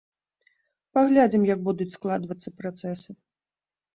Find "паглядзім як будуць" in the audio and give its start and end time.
0.97-1.87